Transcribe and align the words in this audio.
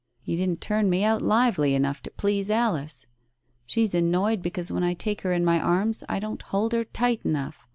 You 0.23 0.35
didn't 0.35 0.61
turn 0.61 0.89
me 0.89 1.03
out 1.03 1.21
lively 1.21 1.75
enough 1.75 2.01
to 2.01 2.09
please 2.09 2.49
Alice. 2.49 3.05
She's 3.67 3.93
annoyed 3.93 4.41
because 4.41 4.71
when 4.71 4.81
I 4.83 4.95
take 4.95 5.21
her 5.21 5.31
in 5.31 5.45
my 5.45 5.59
arms, 5.59 6.03
I 6.09 6.17
don't 6.17 6.41
hold 6.41 6.71
her 6.73 6.83
tight 6.85 7.21
enough. 7.23 7.67